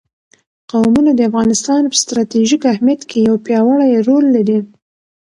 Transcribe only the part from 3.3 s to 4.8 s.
پیاوړی رول لري.